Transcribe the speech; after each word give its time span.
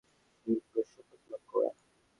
তিনি 0.47 0.55
ভিক্ষুর 0.55 0.85
শপথ 0.93 1.21
লাভ 1.31 1.43
করেন। 1.47 1.73